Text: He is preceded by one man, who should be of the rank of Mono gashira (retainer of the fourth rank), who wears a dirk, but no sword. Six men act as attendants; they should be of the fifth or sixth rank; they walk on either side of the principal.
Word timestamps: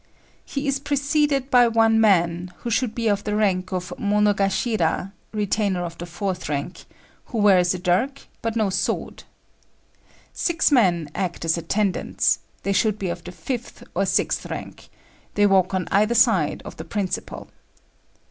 He 0.45 0.67
is 0.67 0.79
preceded 0.79 1.51
by 1.51 1.67
one 1.67 2.01
man, 2.01 2.51
who 2.61 2.71
should 2.71 2.95
be 2.95 3.07
of 3.07 3.23
the 3.23 3.35
rank 3.35 3.71
of 3.71 3.93
Mono 3.99 4.33
gashira 4.33 5.11
(retainer 5.31 5.83
of 5.85 5.95
the 5.99 6.07
fourth 6.07 6.49
rank), 6.49 6.85
who 7.25 7.37
wears 7.37 7.75
a 7.75 7.77
dirk, 7.77 8.23
but 8.41 8.55
no 8.55 8.71
sword. 8.71 9.25
Six 10.33 10.71
men 10.71 11.07
act 11.13 11.45
as 11.45 11.55
attendants; 11.55 12.39
they 12.63 12.73
should 12.73 12.97
be 12.97 13.09
of 13.09 13.23
the 13.23 13.31
fifth 13.31 13.83
or 13.93 14.07
sixth 14.07 14.47
rank; 14.47 14.89
they 15.35 15.45
walk 15.45 15.71
on 15.71 15.87
either 15.91 16.15
side 16.15 16.63
of 16.65 16.77
the 16.77 16.83
principal. 16.83 17.49